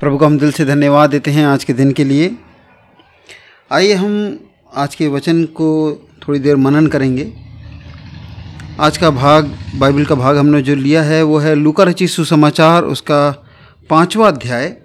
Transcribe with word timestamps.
प्रभु 0.00 0.18
को 0.18 0.26
हम 0.26 0.38
दिल 0.38 0.52
से 0.52 0.64
धन्यवाद 0.64 1.10
देते 1.10 1.30
हैं 1.30 1.46
आज 1.46 1.64
के 1.64 1.72
दिन 1.72 1.92
के 1.92 2.04
लिए। 2.04 2.36
आइए 3.72 3.92
हम 3.92 4.38
आज 4.74 4.94
के 4.94 5.08
वचन 5.08 5.44
को 5.44 5.68
थोड़ी 6.22 6.38
देर 6.38 6.56
मनन 6.56 6.86
करेंगे। 6.86 7.32
आज 8.80 8.98
का 8.98 9.10
भाग, 9.10 9.58
बाइबल 9.76 10.04
का 10.04 10.14
भाग 10.14 10.36
हमने 10.36 10.62
जो 10.62 10.74
लिया 10.74 11.02
है, 11.02 11.22
वो 11.22 11.38
है 11.38 11.54
लूका 11.54 11.84
रची 11.84 12.08
सुसमाचार, 12.08 12.84
उसका 12.84 13.44
पांचवा 13.90 14.28
अध्याय 14.28 14.76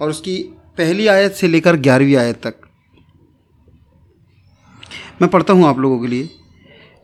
और 0.00 0.10
उसकी 0.10 0.42
पहली 0.78 1.06
आयत 1.06 1.32
से 1.32 1.48
लेकर 1.48 1.76
ग्यारहवीं 1.76 2.16
आयत 2.16 2.40
तक। 2.46 2.54
मैं 5.22 5.30
पढ़ता 5.30 5.52
हूँ 5.52 5.66
आप 5.66 5.78
लोगों 5.78 6.00
के 6.00 6.06
लिए। 6.06 6.30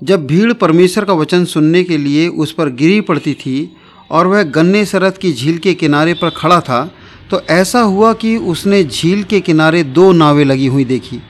जब 0.03 0.27
भीड़ 0.27 0.53
परमेश्वर 0.53 1.05
का 1.05 1.13
वचन 1.13 1.45
सुनने 1.45 1.85
के 1.85 1.97
लिए 1.97 2.29
उस 2.29 2.53
पर 2.53 2.69
गिरी 2.69 3.01
पड़ती 3.01 3.35
थी 3.35 3.77
और 4.11 4.27
वह 4.27 4.43
गन्ने 4.43 4.85
सरत 4.85 5.17
की 5.17 5.33
झील 5.33 5.59
के 5.59 5.75
किनारे 5.75 6.15
पर 6.15 6.31
खड़ा 6.31 6.61
था 6.61 6.91
तो 7.31 7.41
ऐसा 7.51 7.81
हुआ 7.81 8.13
कि 8.13 8.37
उसने 8.37 8.83
झील 8.85 9.23
के 9.23 9.41
किनारे 9.41 9.83
दो 9.83 10.11
नावें 10.13 10.45
लगी 10.45 10.67
हुई 10.67 10.85
देखी 10.85 11.21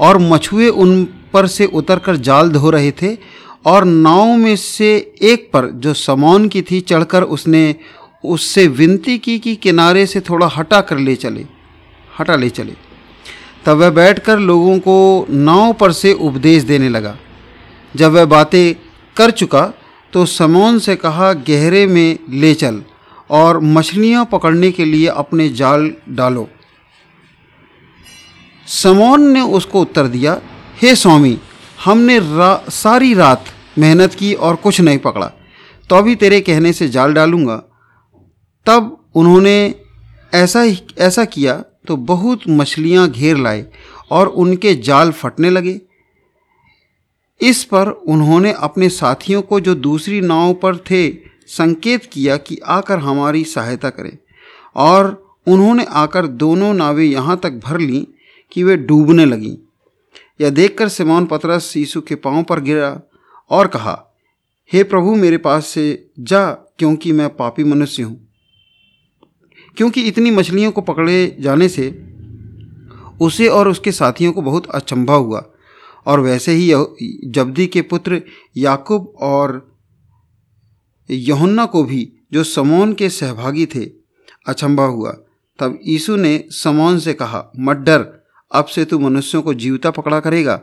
और 0.00 0.18
मछुए 0.18 0.68
उन 0.68 1.04
पर 1.32 1.46
से 1.46 1.66
उतरकर 1.66 2.16
जाल 2.16 2.50
धो 2.50 2.70
रहे 2.70 2.90
थे 2.92 3.16
और 3.66 3.84
नाव 3.84 4.36
में 4.36 4.54
से 4.56 4.94
एक 5.22 5.48
पर 5.52 5.66
जो 5.76 5.94
समौन 5.94 6.48
की 6.48 6.62
थी 6.62 6.80
चढ़कर 6.80 7.22
उसने 7.22 7.74
उससे 8.24 8.66
विनती 8.68 9.18
की 9.18 9.38
कि 9.38 9.54
किनारे 9.56 10.06
से 10.06 10.20
थोड़ा 10.20 10.46
हटा 10.46 10.80
कर 10.80 10.98
ले 10.98 11.14
चले, 11.16 11.44
हटा 12.18 12.36
ले 12.36 12.50
चले। 12.50 12.72
तब 13.66 13.76
वह 13.76 13.90
बैठकर 13.90 14.38
लोगों 14.38 14.78
को 14.78 15.26
नाव 15.30 15.72
पर 15.72 15.92
से 15.92 16.12
उपदेश 16.12 16.62
देने 16.62 16.88
लगा। 16.88 17.16
जब 17.96 18.12
वह 18.12 18.24
बातें 18.24 18.74
कर 19.16 19.30
चुका 19.30 19.72
तो 20.12 20.24
समौन 20.26 20.78
से 20.78 20.96
कहा, 20.96 21.32
गहरे 21.32 21.86
में 21.86 22.18
ले 22.30 22.54
चल। 22.54 22.82
और 23.32 23.60
मछलियाँ 23.60 24.24
पकड़ने 24.32 24.70
के 24.72 24.84
लिए 24.84 25.06
अपने 25.06 25.48
जाल 25.50 25.90
डालो। 26.10 26.48
समौन 28.68 29.26
ने 29.28 29.40
उसको 29.50 29.80
उत्तर 29.80 30.06
दिया 30.06 30.40
हे 30.82 30.94
स्वामी 30.96 31.38
हमने 31.84 32.18
रा, 32.18 32.64
सारी 32.70 33.14
रात 33.14 33.44
मेहनत 33.78 34.14
की 34.14 34.32
और 34.34 34.56
कुछ 34.56 34.80
नहीं 34.80 34.98
पकड़ा। 34.98 35.26
तो 35.90 35.96
अभी 35.96 36.14
तेरे 36.14 36.40
कहने 36.40 36.72
से 36.72 36.88
जाल 36.88 37.14
डालूँगा। 37.14 37.56
तब 38.66 38.98
उन्होंने 39.14 39.74
ऐसा 40.32 40.60
ही 40.60 40.78
ऐसा 40.98 41.24
किया 41.24 41.54
तो 41.88 41.96
बहुत 41.96 42.40
मछलियाँ 42.48 43.08
घेर 43.10 43.36
लाए 43.36 43.64
और 44.10 44.26
उनके 44.26 44.74
जाल 44.80 45.10
फटने 45.12 45.50
लगे। 45.50 45.80
इस 47.40 47.62
पर 47.64 47.88
उन्होंने 47.88 48.52
अपने 48.52 48.88
साथियों 48.88 49.42
को 49.42 49.60
जो 49.60 49.74
दूसरी 49.74 50.20
नाव 50.20 50.52
पर 50.54 50.76
थे 50.90 51.06
संकेत 51.52 52.04
किया 52.04 52.36
कि 52.36 52.58
आकर 52.66 52.98
हमारी 52.98 53.44
सहायता 53.44 53.90
करें। 53.90 54.18
और 54.76 55.34
उन्होंने 55.48 55.84
आकर 55.84 56.26
दोनों 56.26 56.74
नावें 56.74 57.04
यहाँ 57.04 57.40
तक 57.42 57.50
भर 57.50 57.80
लीं 57.80 58.04
कि 58.52 58.62
वे 58.62 58.76
डूबने 58.76 59.24
लगीं। 59.24 59.56
यह 60.40 60.50
देखकर 60.50 60.88
सिमोन 60.88 61.26
पतरस 61.26 61.76
यीशु 61.76 62.00
के 62.00 62.14
पाँव 62.14 62.42
पर 62.42 62.60
गिरा 62.60 63.00
और 63.50 63.66
कहा, 63.66 64.06
हे 64.72 64.82
प्रभु, 64.82 65.14
मेरे 65.14 65.36
पास 65.36 65.66
से 65.66 66.10
जा, 66.20 66.50
क्योंकि 66.50 67.12
मैं 67.12 67.36
पापी 67.36 67.64
मनुष्य 67.64 68.02
हूँ। 68.02 68.28
क्योंकि 69.76 70.02
इतनी 70.02 70.30
मछलियों 70.30 70.72
को 70.72 70.80
पकड़े 70.80 71.36
जाने 71.40 71.68
से 71.68 72.04
उसे 73.20 73.48
और 73.48 73.68
उसके 73.68 73.92
साथियों 73.92 74.32
को 74.32 74.42
बहुत 74.42 74.70
अचंभा 74.70 75.14
हुआ। 75.14 75.44
और 76.06 76.20
वैसे 76.20 76.52
ही 76.52 76.74
जब्दी 77.30 77.66
के 77.66 77.82
पुत्र 77.82 78.22
याकूब 78.56 79.14
और 79.20 79.71
यहुन्ना 81.14 81.66
को 81.66 81.84
भी, 81.84 82.12
जो 82.32 82.44
समोन 82.44 82.92
के 82.92 83.08
सहभागी 83.08 83.66
थे 83.66 83.84
अचंभा 84.46 84.84
हुआ। 84.84 85.10
तब 85.58 85.78
यीशु 85.84 86.16
ने 86.16 86.44
समोन 86.50 86.98
से 86.98 87.14
कहा, 87.14 87.52
मत 87.58 87.76
डर, 87.76 88.22
अब 88.52 88.64
से 88.64 88.84
तू 88.84 88.98
मनुष्यों 88.98 89.42
को 89.42 89.54
जीवता 89.54 89.90
पकड़ा 89.90 90.20
करेगा, 90.20 90.60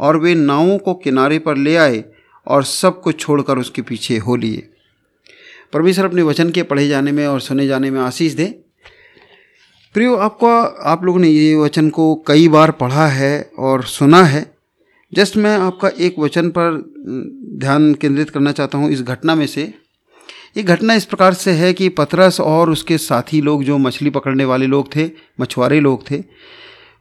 और 0.00 0.16
वे 0.16 0.34
नावों 0.34 0.78
को 0.78 0.94
किनारे 0.94 1.38
पर 1.38 1.56
ले 1.56 1.76
आए 1.76 2.04
और 2.46 2.64
सब 2.64 3.00
कुछ 3.00 3.20
छोड़कर 3.20 3.58
उसके 3.58 3.82
पीछे 3.82 4.18
हो 4.18 4.36
लिए। 4.36 4.68
परमेश्वर 5.72 6.04
अपने 6.04 6.22
वचन 6.22 6.50
के 6.50 6.62
पढ़े 6.62 6.88
जाने 6.88 7.12
में 7.12 7.26
और 7.26 7.40
सुने 7.40 7.66
जाने 7.66 7.90
में 7.90 8.00
आशीष 8.00 8.32
दे। 8.32 8.44
प्रियो, 9.94 10.16
आपको, 10.16 10.46
आप 10.82 11.04
लोगों 11.04 11.20
ने 11.20 11.28
ये 11.28 11.54
वचन 11.54 11.90
को 11.90 12.24
कई 12.26 12.48
बार 12.48 12.70
पढ़ा 12.70 13.06
है 13.06 13.50
और 13.58 13.84
सुना 13.84 14.22
है। 14.24 14.54
जस्ट 15.12 15.36
मैं 15.36 15.56
आपका 15.58 15.88
एक 15.88 16.18
वचन 16.18 16.48
पर 16.48 16.92
ध्यान 17.58 17.94
केंद्रित 17.94 18.30
करना 18.30 18.52
चाहता 18.52 18.78
हूँ 18.78 18.90
इस 18.90 19.02
घटना 19.02 19.34
में 19.34 19.46
से। 19.46 19.74
ये 20.56 20.62
घटना 20.62 20.94
इस 20.94 21.04
प्रकार 21.04 21.34
से 21.34 21.52
है 21.52 21.72
कि 21.72 21.88
पतरस 21.88 22.40
और 22.40 22.70
उसके 22.70 22.98
साथी 22.98 23.40
लोग, 23.40 23.62
जो 23.64 23.78
मछली 23.78 24.10
पकड़ने 24.10 24.44
वाले 24.44 24.66
लोग 24.66 24.94
थे, 24.96 25.10
मछुआरे 25.40 25.80
लोग 25.80 26.10
थे, 26.10 26.16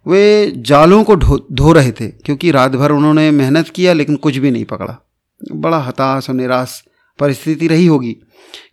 वे 0.05 0.51
जालों 0.57 1.03
को 1.03 1.15
धो 1.15 1.71
रहे 1.73 1.91
थे, 1.91 2.07
क्योंकि 2.07 2.51
रात 2.51 2.71
भर 2.71 2.91
उन्होंने 2.91 3.29
मेहनत 3.31 3.69
किया, 3.69 3.93
लेकिन 3.93 4.15
कुछ 4.15 4.37
भी 4.37 4.51
नहीं 4.51 4.65
पकड़ा। 4.65 4.97
बड़ा 5.41 5.77
हताश 5.79 6.29
और 6.29 6.35
निराश 6.35 6.83
परिस्थिति 7.19 7.67
रही 7.67 7.85
होगी, 7.85 8.11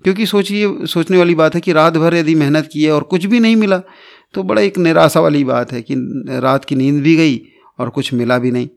क्योंकि 0.04 0.26
सोचिए, 0.26 0.86
सोचने 0.86 1.18
वाली 1.18 1.34
बात 1.34 1.54
है 1.54 1.60
कि 1.60 1.72
रात 1.72 1.96
भर 1.96 2.14
यदि 2.14 2.34
मेहनत 2.34 2.68
की 2.72 2.84
है 2.84 2.92
और 2.92 3.02
कुछ 3.02 3.24
भी 3.24 3.40
नहीं 3.40 3.56
मिला 3.56 3.80
तो 4.34 4.42
बड़ा 4.42 4.62
एक 4.62 4.78
निराशा 4.78 5.20
वाली 5.20 5.42
बात 5.44 5.72
है 5.72 5.80
कि 5.82 5.94
रात 6.42 6.64
की 6.64 6.74
नींद 6.74 7.02
भी 7.02 7.14
गई 7.16 7.40
और 7.78 7.88
कुछ 7.90 8.12
मिला 8.14 8.38
भी 8.38 8.50
नहीं। 8.50 8.68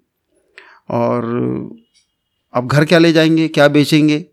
और 0.90 1.24
अब 2.54 2.68
घर 2.68 2.86
क्या 2.86 3.00
ले 3.00 3.12
जाएँगे, 3.14 3.48
क्या 3.48 3.68
बेचेंगे? 3.68 4.26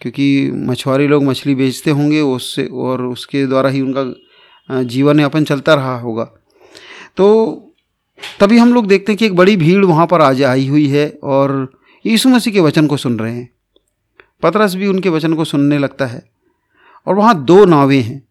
क्योंकि 0.00 0.50
मछुआरे 0.54 1.06
लोग 1.08 1.24
मछली 1.24 1.54
बेचते 1.54 1.90
होंगे 1.90 2.20
उससे 2.20 2.64
और 2.64 3.02
उसके 3.02 3.46
द्वारा 3.46 3.70
ही 3.70 3.80
उनका 3.80 4.82
जीवन 4.84 5.20
यापन 5.20 5.44
चलता 5.44 5.74
रहा 5.74 5.98
होगा। 5.98 6.24
तो 7.16 7.26
तभी 8.40 8.58
हम 8.58 8.72
लोग 8.74 8.86
देखते 8.86 9.12
हैं 9.12 9.18
कि 9.18 9.26
एक 9.26 9.36
बड़ी 9.36 9.56
भीड़ 9.56 9.84
वहाँ 9.84 10.06
पर 10.06 10.22
आज 10.22 10.42
आई 10.42 10.66
हुई 10.68 10.86
है 10.88 11.08
और 11.24 11.72
यीशु 12.04 12.28
मसीह 12.28 12.52
के 12.52 12.60
वचन 12.60 12.86
को 12.86 12.96
सुन 12.96 13.18
रहे 13.18 13.32
हैं। 13.32 13.48
पतरस 14.42 14.74
भी 14.74 14.86
उनके 14.86 15.08
वचन 15.08 15.34
को 15.34 15.44
सुनने 15.44 15.78
लगता 15.78 16.06
है 16.06 16.22
और 17.06 17.14
वहाँ 17.14 17.44
दो 17.44 17.64
नावें 17.64 18.00
हैं। 18.02 18.22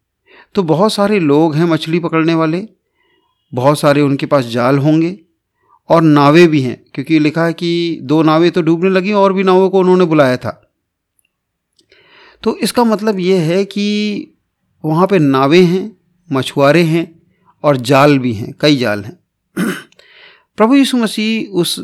तो 0.54 0.62
बहुत 0.62 0.92
सारे 0.92 1.18
लोग 1.20 1.54
हैं 1.54 1.64
मछली 1.64 1.98
पकड़ने 1.98 2.34
वाले, 2.34 2.66
बहुत 3.52 3.78
सारे 3.80 4.00
उनके 4.00 4.26
पास 4.26 4.44
जाल 4.44 4.78
होंगे 4.78 5.18
और 5.90 6.02
नावें 6.02 6.48
भी 6.48 6.60
हैं, 6.60 6.82
क्योंकि 6.94 7.18
लिखा 7.18 7.44
है 7.44 7.52
कि 7.52 7.98
दो 8.02 8.22
नावें 8.22 8.50
तो 8.50 8.62
डूबने 8.62 8.90
लगी 8.90 9.12
और 9.12 9.32
भी 9.32 9.42
नावों 9.42 9.68
को 9.70 9.80
उन्होंने 9.80 10.04
बुलाया 10.04 10.36
था। 10.36 10.67
तो 12.42 12.56
इसका 12.56 12.84
मतलब 12.84 13.18
ये 13.18 13.38
है 13.38 13.64
कि 13.64 14.28
वहाँ 14.84 15.06
पे 15.06 15.18
नावें 15.18 15.64
हैं, 15.64 15.96
मछुआरे 16.32 16.82
हैं 16.82 17.22
और 17.64 17.76
जाल 17.76 18.18
भी 18.18 18.32
हैं, 18.32 18.54
कई 18.60 18.76
जाल 18.76 19.04
हैं। 19.04 19.18
प्रभु 20.56 20.74
यीशु 20.74 20.96
मसीह 20.96 21.50
उस 21.52 21.78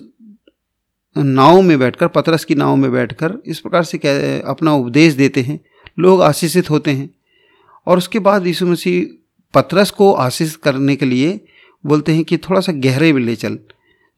नाव 1.16 1.62
में 1.62 1.78
बैठकर, 1.78 2.08
पतरस 2.08 2.44
की 2.44 2.54
नाव 2.54 2.76
में 2.76 2.92
बैठकर 2.92 3.38
इस 3.46 3.60
प्रकार 3.60 3.84
से 3.84 3.98
कह, 3.98 4.40
अपना 4.40 4.74
उपदेश 4.74 5.14
देते 5.14 5.42
हैं। 5.42 5.60
लोग 5.98 6.22
आशीषित 6.22 6.70
होते 6.70 6.90
हैं 6.90 7.10
और 7.86 7.98
उसके 7.98 8.18
बाद 8.18 8.46
यीशु 8.46 8.66
मसीह 8.66 9.06
पतरस 9.54 9.90
को 9.90 10.12
आशीष 10.12 10.56
करने 10.56 10.96
के 10.96 11.06
लिए 11.06 11.44
बोलते 11.86 12.14
हैं 12.14 12.24
कि 12.24 12.36
थोड़ा 12.38 12.60
सा 12.60 12.72
गहरे 12.72 13.12
में 13.12 13.20
ले 13.22 13.36
चल। 13.36 13.58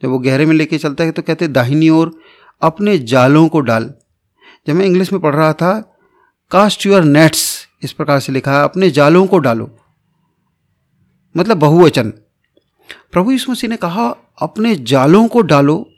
जब 0.03 0.09
वो 0.09 0.19
गहरे 0.19 0.47
में 0.47 0.55
लेके 0.55 0.79
चलता 0.79 1.05
है 1.05 1.11
तो 1.11 1.23
कहते 1.23 1.49
दाहिनी 1.49 1.89
ओर 1.89 2.19
अपने 2.63 2.99
जालों 2.99 3.49
को 3.49 3.61
डाल। 3.61 3.93
जब 4.67 4.75
मैं 4.75 4.87
इंग्लिश 4.87 5.13
में 5.13 5.21
पढ़ 5.23 5.35
रहा 5.35 5.53
था 5.53 5.96
कास्ट 6.51 6.87
यूर 6.87 7.03
नेट्स 7.03 7.67
इस 7.83 7.93
प्रकार 7.93 8.21
से 8.21 8.33
लिखा 8.33 8.53
है 8.53 8.65
अपने 8.65 8.91
जालों 8.91 9.27
को 9.27 9.39
डालो। 9.39 9.71
मतलब 11.37 11.57
बहुवचन। 11.57 12.11
प्रभु 13.13 13.31
यीशु 13.31 13.53
मसीह 13.53 13.71
ने 13.71 13.77
कहा 13.77 14.05
अपने 14.43 14.75
जालों 14.77 15.27
को 15.29 15.41
डालो 15.43 15.91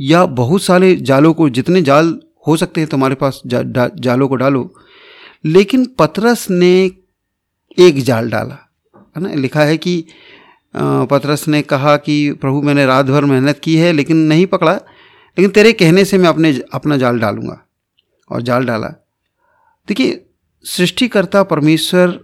या 0.00 0.24
बहुत 0.26 0.62
सारे 0.62 0.94
जालों 0.96 1.32
को 1.34 1.48
जितने 1.50 1.82
जाल 1.82 2.20
हो 2.46 2.56
सकते 2.56 2.80
हैं 2.80 2.90
तुम्हारे 2.90 3.14
पास 3.14 3.40
जा, 3.46 3.62
जालों 3.88 4.28
को 4.28 4.36
डालो। 4.36 4.74
लेकिन 5.44 5.86
पतरस 5.98 6.46
ने 6.50 6.90
एक 7.78 8.02
जाल 8.02 8.30
डाला 8.30 8.58
है 9.16 9.22
ना? 9.22 9.34
लिखा 9.34 9.64
है 9.64 9.76
कि 9.76 10.04
पतरस 10.76 11.48
ने 11.48 11.62
कहा 11.62 11.96
कि 11.96 12.32
प्रभु 12.32 12.62
मैंने 12.62 12.86
रात 12.86 13.06
भर 13.06 13.24
मेहनत 13.24 13.58
की 13.58 13.76
है 13.76 13.92
लेकिन 13.92 14.16
नहीं 14.16 14.46
पकड़ा 14.46 14.72
लेकिन 14.72 15.50
तेरे 15.50 15.72
कहने 15.72 16.04
से 16.04 16.18
मैं 16.18 16.28
अपने 16.28 16.62
अपना 16.72 16.96
जाल 16.96 17.18
डालूँगा। 17.18 17.60
और 18.30 18.42
जाल 18.42 18.64
डाला। 18.64 18.94
देखिए, 19.88 20.24
सृष्टिकर्ता 20.64 21.42
परमेश्वर 21.42 22.18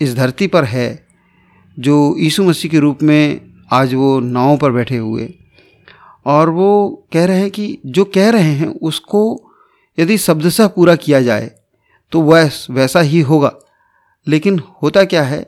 इस 0.00 0.14
धरती 0.14 0.46
पर 0.46 0.64
है, 0.64 1.06
जो 1.78 2.16
यीशु 2.18 2.44
मसीह 2.44 2.70
के 2.70 2.78
रूप 2.78 3.02
में 3.02 3.40
आज 3.72 3.94
वो 3.94 4.20
नाव 4.20 4.56
पर 4.56 4.70
बैठे 4.70 4.96
हुए। 4.96 5.34
और 6.26 6.50
वो 6.50 7.06
कह 7.12 7.24
रहे 7.24 7.40
हैं 7.40 7.50
कि 7.50 7.78
जो 7.86 8.04
कह 8.04 8.30
रहे 8.30 8.52
हैं, 8.52 8.66
उसको 8.66 9.52
यदि 9.98 10.18
शब्दशः 10.18 10.66
पूरा 10.66 10.94
किया 10.96 11.22
जाए 11.22 11.50
तो 12.12 12.20
वह 12.20 12.50
वैसा 12.70 13.00
ही 13.00 13.20
होगा। 13.20 13.52
लेकिन 14.26 14.60
होता 14.82 15.04
क्या 15.04 15.22
है, 15.22 15.46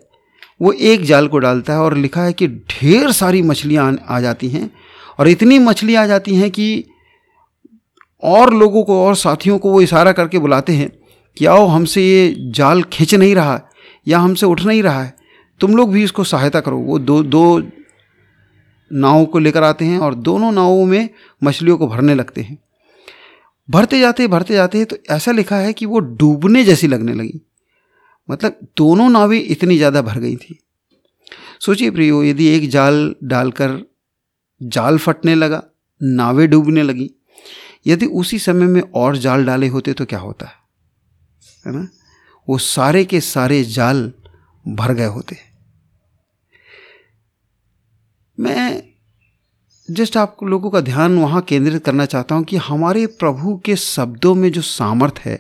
वो 0.63 0.73
एक 0.73 1.05
जाल 1.05 1.29
को 1.29 1.39
डालता 1.39 1.73
है 1.73 1.79
और 1.79 1.97
लिखा 1.97 2.23
है 2.23 2.33
कि 2.33 2.49
ढेर 2.49 3.13
सारी 3.13 3.43
मछलियाँ 3.43 3.99
आ 4.09 4.21
जाती 4.21 4.49
हैं 4.49 4.71
और 5.19 5.29
इतनी 5.29 5.59
मछली 5.59 5.95
आ 5.95 6.07
जाती 6.07 6.35
हैं 6.35 6.51
कि 6.51 6.85
और 8.23 8.55
लोगों 8.55 8.83
को 8.85 9.05
और 9.07 9.15
साथियों 9.17 9.59
को 9.59 9.71
वो 9.71 9.81
इशारा 9.81 10.13
करके 10.13 10.39
बुलाते 10.39 10.73
हैं। 10.73 11.00
कि 11.37 11.47
आओ 11.47 11.67
हमसे 11.67 12.03
ये 12.03 12.35
जाल 12.51 12.83
खींच 12.83 13.15
नहीं 13.15 13.35
रहा, 13.35 13.61
या 14.07 14.19
हमसे 14.19 14.47
उठ 14.47 14.63
नहीं 14.63 14.83
रहा 14.83 15.03
है। 15.03 15.15
तुम 15.61 15.77
लोग 15.77 15.93
भी 15.93 16.03
इसको 16.05 16.25
सहायता 16.25 16.61
करो। 16.61 16.79
वो 16.79 16.99
दो 17.01 17.23
दो 17.25 17.59
नावों 18.91 19.25
को 19.27 19.39
लेकर 19.39 19.63
आते 19.63 19.85
हैं 19.85 19.99
और 19.99 20.15
दोनों 20.17 20.51
नावों 20.53 20.85
में 20.87 21.09
मछलियों 21.43 21.77
को 21.79 21.87
भरने 21.89 22.15
लगते 22.15 22.41
हैं। 22.41 22.59
भरते 23.69 23.99
जाते 24.01 24.27
भरते 24.29 24.55
जाते 24.55 24.85
तो 24.85 24.97
ऐसा 25.11 25.33
लिखा 25.33 25.57
है 25.57 25.73
कि 25.73 25.87
वो 25.87 25.99
डूबने 25.99 26.65
जैसी 26.65 26.87
लगने 26.87 27.15
लगी। 27.15 27.41
मतलब 28.29 28.59
दोनों 28.77 29.09
नावें 29.11 29.41
इतनी 29.41 29.77
ज़्यादा 29.77 30.03
भर 30.03 30.19
गई 30.19 30.37
थी। 30.37 30.59
सोचिए 31.61 31.91
प्रियो, 31.91 32.23
यदि 32.25 32.47
एक 32.49 32.69
जाल 32.71 33.15
डालकर 33.25 33.81
जाल 34.61 34.99
फटने 34.99 35.35
लगा, 35.35 35.63
नावें 36.01 36.49
डूबने 36.51 36.83
लगी। 36.83 37.11
यदि 37.87 38.07
उसी 38.07 38.39
समय 38.39 38.67
में 38.67 38.83
और 38.83 39.17
जाल 39.17 39.45
डाले 39.45 39.69
होते 39.69 39.93
तो 39.93 40.05
क्या 40.05 40.19
होता? 40.19 40.47
है 40.47 40.60
है 41.65 41.73
ना, 41.73 41.87
वो 42.49 42.59
सारे 42.59 43.05
के 43.05 43.21
सारे 43.23 43.63
जाल 43.65 44.13
भर 44.65 44.93
गए 44.95 45.07
होते। 45.07 45.37
मैं 48.39 48.83
जस्ट 49.89 50.17
आप 50.17 50.37
लोगों 50.45 50.71
का 50.71 50.81
ध्यान 50.81 51.19
वहाँ 51.19 51.41
केंद्रित 51.43 51.85
करना 51.85 52.05
चाहता 52.07 52.35
हूँ 52.35 52.45
कि 52.45 52.57
हमारे 52.59 53.07
प्रभु 53.21 53.57
के 53.65 53.77
शब्दों 53.77 54.35
में 54.35 54.51
जो 54.53 54.61
सामर्थ 54.63 55.19
है, 55.19 55.39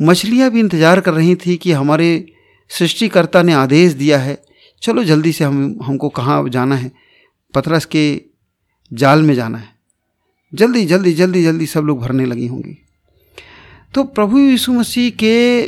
मछलियाँ 0.00 0.50
भी 0.50 0.60
इंतज़ार 0.60 1.00
कर 1.00 1.14
रही 1.14 1.34
थी 1.36 1.56
कि 1.56 1.72
हमारे 1.72 2.26
सृष्टिकर्ता 2.70 3.42
ने 3.42 3.52
आदेश 3.54 3.92
दिया 3.94 4.18
है, 4.18 4.38
चलो 4.82 5.04
जल्दी 5.04 5.32
से 5.32 5.44
हम, 5.44 5.78
हमको 5.82 6.08
कहाँ 6.10 6.48
जाना 6.48 6.76
है 6.76 6.90
पथरस 7.54 7.84
के 7.86 8.20
जाल 8.90 9.22
में 9.22 9.34
जाना 9.34 9.58
है। 9.58 9.74
जल्दी 10.52 10.84
जल्दी 10.86 11.12
जल्दी 11.14 11.42
जल्दी 11.44 11.66
सब 11.66 11.80
लोग 11.80 12.00
भरने 12.00 12.24
लगी 12.24 12.46
होंगी। 12.46 12.78
तो 13.94 14.04
प्रभु 14.04 14.38
यीशु 14.38 14.72
मसीह 14.72 15.10
के 15.22 15.64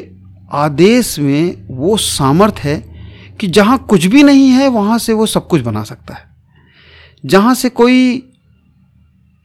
आदेश 0.53 1.19
में 1.19 1.67
वो 1.69 1.97
सामर्थ 1.97 2.59
है 2.59 2.76
कि 3.41 3.47
जहाँ 3.47 3.79
कुछ 3.91 4.05
भी 4.05 4.23
नहीं 4.23 4.49
है, 4.49 4.69
वहाँ 4.69 4.99
से 4.99 5.12
वो 5.12 5.26
सब 5.26 5.47
कुछ 5.49 5.61
बना 5.61 5.82
सकता 5.85 6.15
है। 6.15 6.26
जहाँ 7.25 7.55
से 7.55 7.69
कोई, 7.70 8.32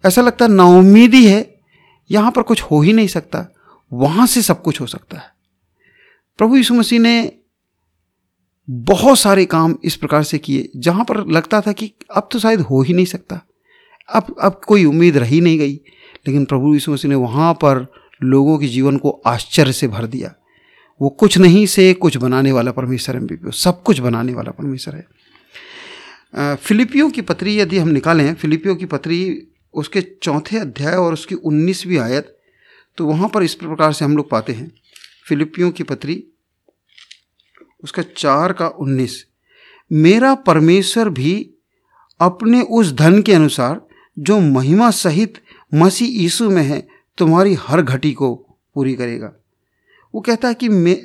ऐसा 0.04 0.22
लगता 0.22 0.46
है 0.46 0.52
नाउमीदी 0.52 1.26
है, 1.28 1.56
यहाँ 2.10 2.32
पर 2.32 2.42
कुछ 2.42 2.62
हो 2.62 2.82
ही 2.82 2.94
नहीं 2.94 3.08
सकता, 3.08 3.46
वहाँ 3.92 4.28
से 4.28 4.42
सब 4.42 4.62
कुछ 4.62 4.82
हो 4.82 4.88
सकता 4.88 5.18
है। 5.18 5.32
प्रभु 6.40 6.58
यीशु 6.58 6.74
मसीह 6.74 7.00
ने 7.00 7.32
बहुत 8.68 9.20
सारे 9.20 9.46
काम 9.46 9.76
इस 9.84 9.96
प्रकार 9.96 10.24
से 10.24 10.38
किए, 10.38 10.70
जहाँ 10.76 11.06
पर 11.06 11.26
लगता 11.28 11.62
था 11.62 11.72
कि 11.72 11.92
अब 12.16 12.30
तो 12.32 12.40
शायद 12.40 12.62
हो 12.62 12.82
ही 12.82 12.94
नहीं 12.94 13.06
सकता, 13.06 13.42
अब 14.10 14.36
अब 14.42 14.62
कोई 14.68 14.86
उम्मीद 14.86 15.18
रही 15.18 15.42
नहीं 15.42 15.58
गई, 15.60 15.74
लेकिन 16.28 16.46
प्रभु 16.46 16.74
यीशु 16.74 16.92
मसीह 16.92 17.10
ने 17.10 17.16
वहाँ 17.16 17.54
पर 17.54 17.86
लोगों 18.24 18.58
के 18.60 18.68
जीवन 18.68 18.98
को 18.98 19.10
आश्चर्य 19.26 19.74
से 19.74 19.88
भर 19.88 20.06
दिया। 20.06 20.34
वो 21.02 21.10
कुछ 21.10 21.38
नहीं 21.38 21.66
से 21.66 21.94
कुछ 21.94 22.18
बनाने 22.18 22.52
वाला 22.52 22.72
परमेश्वर 22.72 23.16
है 23.16 23.52
सब 23.54 23.82
कुछ 23.84 24.00
बनाने 24.00 24.34
वाला 24.34 24.52
परमेश्वर 24.52 24.96
है। 24.96 26.56
फिलिपियों 26.56 27.10
की 27.10 27.22
पत्री 27.22 27.58
यदि 27.60 27.78
हम 27.78 27.90
निकालें, 27.90 28.34
फिलिपियों 28.34 28.76
की 28.76 28.86
पत्री 28.86 29.48
उसके 29.74 30.02
चौथे 30.02 30.58
अध्याय 30.58 30.96
और 30.96 31.14
उसकी 31.14 31.36
उन्नीसवीं 31.36 31.98
आयत 32.00 32.38
तो 32.98 33.06
वहाँ 33.06 33.30
पर 33.30 33.44
इस 33.44 33.54
प्रकार 33.56 33.94
से 33.94 34.06
हम 34.06 34.18
लोग 34.18 34.30
पाते 34.30 34.54
हैं। 34.54 34.72
फिलिपियों 35.28 35.70
की 35.72 35.84
पत्री, 35.84 36.24
उसका 37.84 38.04
चार 38.18 38.54
का 38.54 38.68
उन्नीस, 38.68 39.26
मेरा 39.92 40.34
परमेश्वर 40.36 41.10
भी 41.10 41.34
अपने 42.20 42.62
उस 42.62 42.92
धन 42.94 43.22
के 43.22 43.34
अनुसार, 43.34 43.82
जो 44.18 44.40
महिमा 44.40 44.90
सहित 44.92 45.42
मसीह 45.72 46.22
यीशु 46.22 46.50
में 46.50 46.64
है 46.64 46.88
तुम्हारी 47.18 47.54
हर 47.62 47.82
घटी 47.82 48.12
को 48.14 48.34
पूरी 48.76 48.94
करेगा। 48.96 49.32
वो 50.14 50.22
कहता 50.22 50.48
है 50.48 50.54
कि 50.54 50.70
मैं 50.70 50.96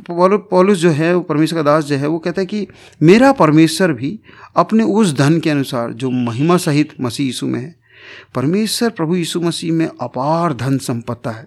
पॉलुस 0.00 0.78
जो 0.78 0.90
है 0.90 1.14
वो 1.14 1.20
परमेश्वर 1.20 1.58
का 1.58 1.62
दास 1.62 1.84
जो 1.84 1.96
है 1.96 2.06
वो 2.06 2.18
कहता 2.18 2.40
है 2.40 2.46
कि 2.46 2.66
मेरा 3.00 3.32
परमेश्वर 3.32 3.92
भी 3.92 4.18
अपने 4.56 4.84
उस 4.84 5.12
धन 5.12 5.38
के 5.40 5.50
अनुसार 5.50 5.92
जो 5.92 6.10
महिमा 6.10 6.56
सहित 6.56 6.94
मसीह 7.00 7.26
यीशु 7.26 7.46
में 7.46 7.60
है 7.60 7.74
परमेश्वर 8.34 8.90
प्रभु 8.90 9.16
यीशु 9.16 9.40
मसीह 9.40 9.72
में 9.72 9.86
अपार 9.86 10.54
धन 10.54 10.78
संपत्ता 10.78 11.30
है। 11.30 11.46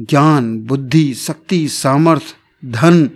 ज्ञान 0.00 0.58
बुद्धि 0.60 1.12
शक्ति 1.14 1.66
सामर्थ 1.68 2.34
धन 2.62 3.08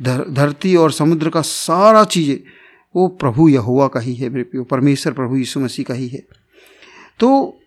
धर, 0.00 0.24
धरती 0.28 0.74
और 0.76 0.92
समुद्र 0.92 1.30
का 1.30 1.40
सारा 1.42 2.04
चीज़ें 2.04 2.38
वो 2.94 3.08
प्रभु 3.08 3.48
यहुआ 3.48 3.88
का 3.88 4.00
ही 4.00 4.14
है 4.14 4.28
मेरे 4.28 4.62
परमेश्वर 4.62 5.12
प्रभु 5.12 5.36
यीशु 5.36 5.60
मसीह 5.60 5.84
का 5.84 5.94
ही 5.94 6.08
है। 6.08 6.22
तो 7.20 7.58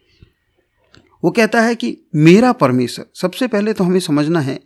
वो 1.24 1.32
कहता 1.32 1.62
है 1.62 1.76
कि 1.76 1.98
मेरा 2.16 2.52
परमेश्वर, 2.52 3.06
सबसे 3.16 3.48
पहले 3.48 3.74
तो 3.74 3.84
हमें 3.84 4.00
समझना 4.00 4.40
है, 4.40 4.60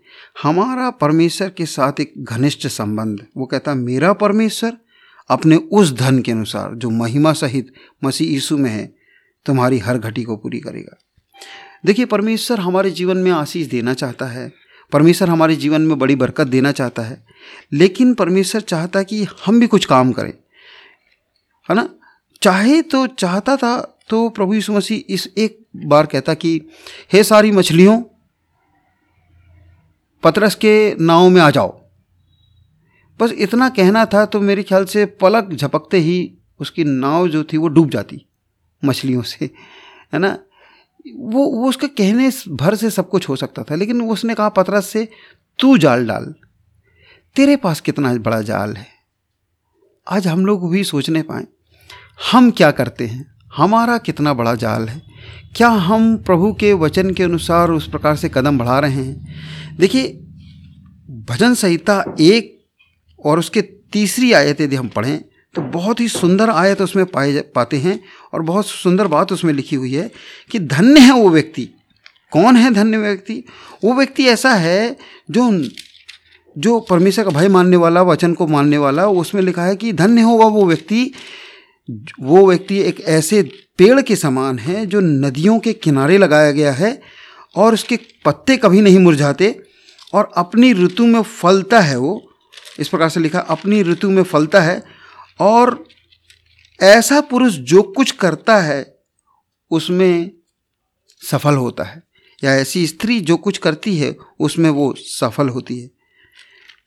हमारा 0.44 0.90
परमेश्वर 0.90 1.50
के 1.50 1.66
साथ 1.66 2.00
एक 2.00 2.14
घनिष्ठ 2.18 2.68
संबंध। 2.68 3.26
वो 3.38 3.46
कहता 3.46 3.72
है 3.72 3.78
मेरा 3.78 4.14
परमेश्वर 4.14 4.78
अपने 5.30 5.56
उस 5.56 5.94
धन 5.94 6.20
के 6.20 6.32
अनुसार, 6.32 6.76
जो 6.76 6.90
महिमा 6.90 7.34
सहित 7.34 7.74
मसीह 8.04 8.32
यीशु 8.32 8.58
में 8.58 8.70
है, 8.70 8.96
तुम्हारी 9.46 9.78
हर 9.78 9.98
घटी 9.98 10.24
को 10.24 10.38
पूरी 10.38 10.60
करेगा। 10.60 10.98
देखिए, 11.86 12.06
परमेश्वर 12.06 12.60
हमारे 12.60 12.92
जीवन 12.92 13.18
में 13.18 13.32
आशीष 13.32 13.68
देना 13.68 13.94
चाहता 13.94 14.26
है, 14.26 14.54
परमेश्वर 14.92 15.30
हमारे 15.30 15.56
जीवन 15.56 15.82
में 15.82 16.00
बड़ी 16.00 16.16
बरकत 16.16 16.48
देना 16.48 16.72
चाहता 16.72 17.02
है, 17.02 17.26
लेकिन 17.74 18.14
परमेश्वर 18.14 18.62
चाहता 18.62 19.00
है 19.00 19.06
कि 19.06 19.28
हम 19.46 19.60
भी 19.60 19.68
कुछ 19.68 19.86
काम 19.86 20.12
करें। 20.12 20.34
है 21.70 21.76
ना? 21.76 21.90
चाहे 22.42 22.82
तो 22.82 23.08
चाहता 23.08 23.56
था 23.58 24.00
तो 24.10 24.30
प्रभु 24.30 24.54
यीशु 24.54 24.74
मसीह 24.74 25.14
इस 25.14 25.34
एक 25.38 25.66
बार 25.76 26.06
कहता 26.06 26.34
कि, 26.34 26.62
हे 27.14 27.24
सारी 27.24 27.52
मछलियों, 27.52 28.02
पतरस 30.24 30.56
के 30.56 30.96
नाव 30.96 31.30
में 31.30 31.42
आ 31.42 31.50
जाओ। 31.50 31.82
बस 33.20 33.32
इतना 33.32 33.70
कहना 33.70 34.06
था 34.06 34.26
तो 34.26 34.42
मेरे 34.42 34.64
ख्याल 34.64 34.86
से 34.86 35.06
पलक 35.06 35.54
झपकते 35.54 35.98
ही 35.98 36.38
उसकी 36.60 36.84
नाव 36.84 37.28
जो 37.28 37.44
थी 37.44 37.58
वो 37.58 37.68
डूब 37.68 37.90
जाती 37.90 38.26
मछलियों 38.86 39.22
से, 39.22 39.46
है 40.14 40.20
ना? 40.20 40.38
वो 41.16 41.46
वो 41.46 41.70
उसके 41.70 41.88
कहने 41.88 42.32
भर 42.50 42.76
से 42.76 42.90
सब 42.90 43.10
कुछ 43.10 43.30
हो 43.30 43.36
सकता 43.36 43.64
था, 43.64 43.76
लेकिन 43.76 44.02
उसने 44.02 44.36
कहा, 44.36 44.50
पतरस 44.50 44.88
से 44.88 45.10
तू 45.60 45.78
जाल 45.78 46.08
डाल। 46.08 46.34
तेरे 47.36 47.56
पास 47.56 47.82
कितना 47.82 48.14
बड़ा 48.14 48.42
जाल 48.42 48.74
है? 48.74 48.88
आज 50.08 50.28
हम 50.28 50.46
लोग 50.46 50.72
भी 50.72 50.84
सोचने 50.84 51.22
पाए। 51.22 51.48
हम 52.32 52.52
क्या 52.52 52.72
करते 52.72 53.08
हैं? 53.08 53.26
हमारा 53.56 53.98
कितना 53.98 54.34
बड़ा 54.34 54.56
जाल 54.56 54.90
है? 54.90 55.02
क्या 55.56 55.70
हम 55.70 56.18
प्रभु 56.18 56.54
के 56.54 56.74
वचन 56.74 57.14
के 57.14 57.24
अनुसार 57.24 57.72
उस 57.72 57.90
प्रकार 57.90 58.16
से 58.16 58.30
कदम 58.30 58.58
बढ़ा 58.58 58.80
रहे 58.80 59.04
हैं? 59.04 59.28
देखिए, 59.78 60.08
भजन 61.30 61.54
संहिता 61.54 62.16
एक 62.20 62.66
और 63.26 63.40
उसके 63.40 63.62
तीसरी 63.62 64.34
आयत 64.34 64.62
यदि 64.62 64.76
हम 64.76 64.88
पढ़ें 64.88 65.20
तो 65.56 65.62
बहुत 65.62 66.00
ही 66.00 66.08
सुंदर 66.08 66.50
आयत 66.50 66.82
उसमें 66.82 67.06
पाए 67.06 67.40
पाते 67.56 67.78
हैं 67.78 68.00
और 68.34 68.42
बहुत 68.42 68.68
सुंदर 68.68 69.08
बात 69.08 69.32
उसमें 69.32 69.54
लिखी 69.54 69.76
हुई 69.76 69.94
है 69.94 70.12
कि 70.52 70.60
धन्य 70.60 71.00
है 71.00 71.12
वो 71.12 71.30
व्यक्ति। 71.30 71.70
कौन 72.32 72.56
है 72.56 72.72
धन्य 72.74 72.98
व्यक्ति? 72.98 73.44
वो 73.84 73.94
व्यक्ति 73.94 74.26
ऐसा 74.26 74.54
है 74.54 74.98
जो 75.32 75.70
जो 76.58 76.80
परमेश्वर 76.80 77.26
का 77.26 77.32
भय 77.32 77.48
मानने 77.48 77.78
वाला, 77.78 78.02
वचन 78.02 78.34
को 78.34 78.48
मानने 78.48 78.78
वाला, 78.78 79.08
उसमें 79.08 79.42
लिखा 79.42 79.64
है 79.64 79.76
कि 79.76 79.94
धन्य 79.94 80.22
होगा 80.22 80.46
वो 80.46 80.66
व्यक्ति 80.66 81.12
वो 82.20 82.50
व्यक्ति 82.50 82.80
एक 82.80 83.02
ऐसे 83.02 83.44
पेड़ 83.78 84.02
के 84.02 84.16
समान 84.16 84.60
है 84.60 84.86
जो 84.86 85.00
नदियों 85.00 85.60
के 85.60 85.74
किनारे 85.74 86.18
लगाया 86.18 86.52
गया 86.52 86.72
है 86.72 87.02
और 87.56 87.74
उसके 87.74 88.00
पत्ते 88.26 88.58
कभी 88.58 88.82
नहीं 88.82 89.00
मुरझाते 89.00 89.62
और 90.14 90.32
अपनी 90.38 90.74
ऋतु 90.74 91.06
में 91.06 91.22
फलता 91.22 91.80
है 91.80 91.98
वो। 91.98 92.32
इस 92.80 92.88
प्रकार 92.88 93.10
से 93.10 93.20
लिखा, 93.20 93.40
अपनी 93.40 93.82
ऋतु 93.82 94.10
में 94.10 94.24
फलता 94.24 94.62
है 94.62 94.84
और 95.40 95.88
ऐसा 96.82 97.22
पुरुष 97.22 97.54
जो 97.54 97.82
कुछ 97.82 98.12
करता 98.12 98.58
है, 98.58 99.00
उसमें 99.72 100.32
सफल 101.32 101.54
होता 101.54 101.84
है। 101.84 102.04
या 102.44 102.56
ऐसी 102.56 102.88
स्त्री 102.88 103.20
जो 103.20 103.38
कुछ 103.38 103.58
करती 103.58 103.98
है, 103.98 104.16
उसमें 104.40 104.70
वो 104.70 104.96
सफल 104.98 105.50
होती 105.50 105.80
है। 105.80 105.88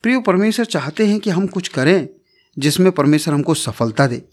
प्रिय, 0.03 0.21
परमेश्वर 0.21 0.65
चाहते 0.65 1.07
हैं 1.07 1.19
कि 1.19 1.29
हम 1.29 1.47
कुछ 1.47 1.67
करें 1.67 2.09
जिसमें 2.59 2.91
परमेश्वर 2.91 3.33
हमको 3.33 3.53
सफलता 3.53 4.07
दे। 4.07 4.25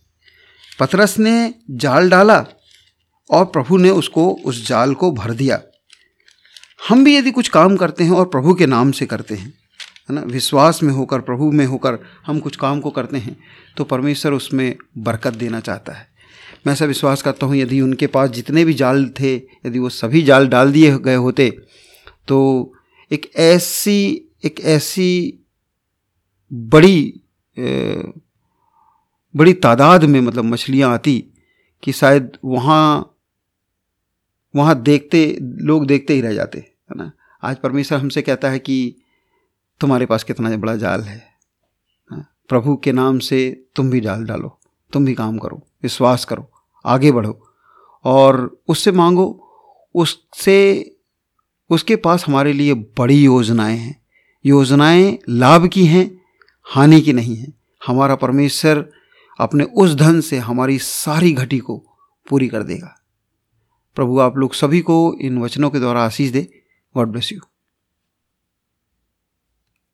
पतरस 0.82 1.18
ने 1.18 1.54
जाल 1.70 2.08
डाला 2.10 2.38
और 3.30 3.44
प्रभु 3.46 3.76
ने 3.76 3.90
उसको 3.92 4.30
उस 4.44 4.66
जाल 4.68 4.94
को 4.94 5.10
भर 5.12 5.32
दिया। 5.32 5.60
हम 6.88 7.04
भी 7.04 7.16
यदि 7.16 7.30
कुछ 7.30 7.48
काम 7.48 7.76
करते 7.76 8.04
हैं 8.04 8.10
और 8.10 8.26
प्रभु 8.26 8.54
के 8.54 8.66
नाम 8.66 8.90
से 8.92 9.06
करते 9.06 9.34
हैं, 9.34 9.48
है 10.10 10.14
ना? 10.14 10.20
विश्वास 10.22 10.82
में 10.82 10.92
होकर, 10.92 11.20
प्रभु 11.20 11.50
में 11.52 11.64
होकर 11.66 11.98
हम 12.26 12.40
कुछ 12.40 12.56
काम 12.56 12.80
को 12.80 12.90
करते 12.90 13.18
हैं 13.18 13.36
तो 13.76 13.84
परमेश्वर 13.84 14.32
उसमें 14.32 14.74
बरकत 14.98 15.34
देना 15.34 15.60
चाहता 15.60 15.92
है। 15.92 16.06
मैं 16.66 16.72
ऐसा 16.72 16.84
विश्वास 16.84 17.22
करता 17.22 17.46
हूँ, 17.46 17.56
यदि 17.56 17.80
उनके 17.80 18.06
पास 18.06 18.30
जितने 18.30 18.64
भी 18.64 18.74
जाल 18.74 19.08
थे, 19.20 19.34
यदि 19.36 19.78
वो 19.78 19.88
सभी 19.90 20.22
जाल 20.22 20.48
डाल 20.48 20.72
दिए 20.72 20.98
गए 20.98 21.14
होते 21.16 21.48
तो 22.28 22.72
एक 23.10 23.30
ऐसी 23.36 24.00
एक 24.44 24.60
ऐसी 24.60 25.38
बड़ी 26.50 27.20
बड़ी 29.36 29.54
तादाद 29.54 30.04
में 30.04 30.20
मतलब 30.20 30.44
मछलियाँ 30.44 30.94
आती 30.94 31.24
कि 31.82 31.92
शायद 31.92 32.32
वहाँ 32.44 33.08
वहाँ 34.56 34.82
देखते, 34.82 35.38
लोग 35.42 35.86
देखते 35.86 36.14
ही 36.14 36.20
रह 36.20 36.34
जाते, 36.34 36.58
है 36.58 36.96
ना? 36.96 37.12
आज 37.42 37.56
परमेश्वर 37.56 37.98
हमसे 37.98 38.22
कहता 38.22 38.50
है 38.50 38.58
कि 38.58 38.96
तुम्हारे 39.80 40.06
पास 40.06 40.24
कितना 40.24 40.56
बड़ा 40.56 40.76
जाल 40.76 41.00
है 41.00 41.32
प्रभु 42.48 42.76
के 42.76 42.92
नाम 42.92 43.18
से 43.18 43.64
तुम 43.76 43.90
भी 43.90 44.00
जाल 44.00 44.24
डालो, 44.24 44.58
तुम 44.92 45.04
भी 45.04 45.14
काम 45.14 45.38
करो, 45.38 45.66
विश्वास 45.82 46.24
करो, 46.24 46.50
आगे 46.86 47.12
बढ़ो 47.12 47.48
और 48.04 48.62
उससे 48.68 48.92
मांगो, 48.92 49.48
उससे, 49.94 50.90
उसके 51.70 51.96
पास 51.96 52.24
हमारे 52.26 52.52
लिए 52.52 52.74
बड़ी 52.74 53.24
योजनाएँ 53.24 53.76
हैं। 53.76 54.02
योजनाएँ 54.46 55.18
लाभ 55.28 55.66
की 55.66 55.84
हैं, 55.84 56.20
हानि 56.62 57.00
की 57.00 57.12
नहीं 57.12 57.36
हैं। 57.36 57.52
हमारा 57.86 58.14
परमेश्वर 58.14 58.90
अपने 59.40 59.64
उस 59.64 59.94
धन 59.94 60.20
से 60.20 60.38
हमारी 60.38 60.78
सारी 60.78 61.32
घटी 61.32 61.58
को 61.58 61.78
पूरी 62.30 62.48
कर 62.48 62.62
देगा। 62.62 62.94
प्रभु, 63.94 64.18
आप 64.18 64.36
लोग 64.36 64.54
सभी 64.54 64.80
को 64.80 65.16
इन 65.20 65.38
वचनों 65.38 65.70
के 65.70 65.78
द्वारा 65.78 66.02
आशीष 66.02 66.30
दे। 66.30 66.48
God 66.96 67.08
bless 67.08 67.32
you 67.32 67.40